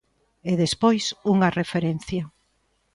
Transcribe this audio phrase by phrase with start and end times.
[0.51, 1.03] E despois,
[1.33, 2.23] unha referencia.